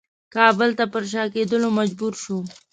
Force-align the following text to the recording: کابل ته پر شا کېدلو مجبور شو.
کابل 0.35 0.69
ته 0.79 0.83
پر 0.93 1.03
شا 1.11 1.23
کېدلو 1.33 1.69
مجبور 1.79 2.13
شو. 2.23 2.37